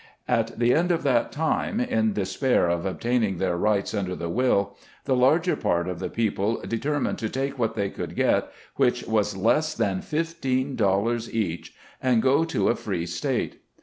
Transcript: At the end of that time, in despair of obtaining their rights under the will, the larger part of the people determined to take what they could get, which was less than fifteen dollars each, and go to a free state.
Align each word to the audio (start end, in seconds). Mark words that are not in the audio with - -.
At 0.27 0.57
the 0.57 0.73
end 0.73 0.91
of 0.91 1.03
that 1.03 1.31
time, 1.31 1.79
in 1.79 2.13
despair 2.13 2.67
of 2.67 2.87
obtaining 2.87 3.37
their 3.37 3.55
rights 3.55 3.93
under 3.93 4.15
the 4.15 4.29
will, 4.29 4.75
the 5.05 5.15
larger 5.15 5.55
part 5.55 5.87
of 5.87 5.99
the 5.99 6.09
people 6.09 6.59
determined 6.67 7.19
to 7.19 7.29
take 7.29 7.59
what 7.59 7.75
they 7.75 7.91
could 7.91 8.15
get, 8.15 8.51
which 8.77 9.03
was 9.03 9.37
less 9.37 9.75
than 9.75 10.01
fifteen 10.01 10.75
dollars 10.75 11.31
each, 11.31 11.75
and 12.01 12.23
go 12.23 12.43
to 12.45 12.69
a 12.69 12.75
free 12.75 13.05
state. 13.05 13.61